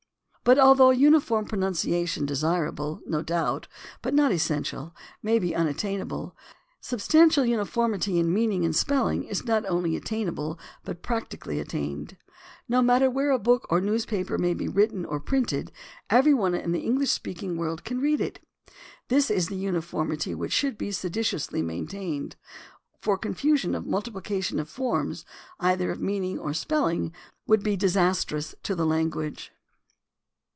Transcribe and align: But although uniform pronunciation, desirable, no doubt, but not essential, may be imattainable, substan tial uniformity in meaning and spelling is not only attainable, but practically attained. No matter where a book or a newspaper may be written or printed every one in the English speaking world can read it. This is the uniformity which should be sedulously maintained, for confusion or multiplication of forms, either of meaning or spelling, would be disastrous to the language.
But 0.43 0.57
although 0.57 0.89
uniform 0.89 1.45
pronunciation, 1.45 2.25
desirable, 2.25 2.99
no 3.05 3.21
doubt, 3.21 3.67
but 4.01 4.15
not 4.15 4.31
essential, 4.31 4.95
may 5.21 5.37
be 5.37 5.53
imattainable, 5.53 6.35
substan 6.81 7.27
tial 7.27 7.47
uniformity 7.47 8.17
in 8.17 8.33
meaning 8.33 8.65
and 8.65 8.75
spelling 8.75 9.23
is 9.23 9.45
not 9.45 9.67
only 9.69 9.95
attainable, 9.95 10.57
but 10.83 11.03
practically 11.03 11.59
attained. 11.59 12.17
No 12.67 12.81
matter 12.81 13.07
where 13.07 13.29
a 13.29 13.37
book 13.37 13.67
or 13.69 13.77
a 13.77 13.81
newspaper 13.81 14.39
may 14.39 14.55
be 14.55 14.67
written 14.67 15.05
or 15.05 15.19
printed 15.19 15.71
every 16.09 16.33
one 16.33 16.55
in 16.55 16.71
the 16.71 16.79
English 16.79 17.11
speaking 17.11 17.55
world 17.55 17.83
can 17.83 18.01
read 18.01 18.19
it. 18.19 18.39
This 19.09 19.29
is 19.29 19.47
the 19.47 19.55
uniformity 19.55 20.33
which 20.33 20.51
should 20.53 20.75
be 20.75 20.91
sedulously 20.91 21.61
maintained, 21.61 22.35
for 22.99 23.15
confusion 23.15 23.75
or 23.75 23.81
multiplication 23.81 24.59
of 24.59 24.67
forms, 24.67 25.23
either 25.59 25.91
of 25.91 26.01
meaning 26.01 26.39
or 26.39 26.51
spelling, 26.55 27.13
would 27.45 27.61
be 27.63 27.77
disastrous 27.77 28.55
to 28.63 28.73
the 28.73 28.87
language. 28.87 29.51